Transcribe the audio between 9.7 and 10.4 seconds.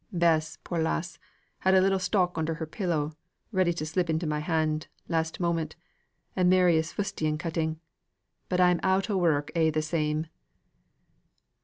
same."